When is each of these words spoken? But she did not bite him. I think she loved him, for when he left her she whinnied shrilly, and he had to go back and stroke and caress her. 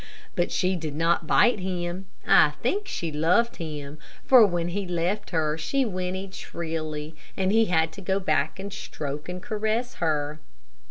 But 0.35 0.51
she 0.51 0.75
did 0.75 0.95
not 0.95 1.27
bite 1.27 1.59
him. 1.59 2.07
I 2.25 2.53
think 2.63 2.87
she 2.87 3.11
loved 3.11 3.57
him, 3.57 3.99
for 4.25 4.43
when 4.47 4.69
he 4.69 4.87
left 4.87 5.29
her 5.29 5.59
she 5.59 5.85
whinnied 5.85 6.33
shrilly, 6.33 7.15
and 7.37 7.51
he 7.51 7.65
had 7.65 7.91
to 7.93 8.01
go 8.01 8.19
back 8.19 8.57
and 8.59 8.73
stroke 8.73 9.29
and 9.29 9.43
caress 9.43 9.93
her. 10.01 10.39